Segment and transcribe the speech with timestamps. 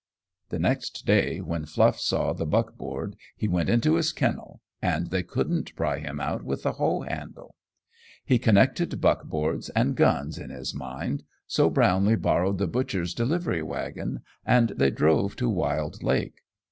[0.49, 5.11] The next day, when Fluff saw the buck board he went into his kennel, and
[5.11, 7.53] they couldn't pry him out with the hoe handle.
[8.25, 14.21] He connected buckboards and guns in his mind, so Brownlee borrowed the butcher's delivery wagon,
[14.43, 16.41] and they drove to Wild Lake.